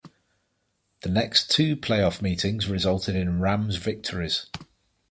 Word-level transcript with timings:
The 1.01 1.09
next 1.09 1.51
two 1.51 1.77
playoff 1.77 2.23
meetings 2.23 2.67
resulted 2.67 3.15
in 3.15 3.39
Rams 3.39 3.75
victories. 3.75 4.47